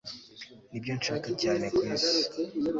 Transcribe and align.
Nibyo 0.71 0.91
nshaka 0.99 1.29
cyane 1.41 1.65
kwisi 1.75 2.17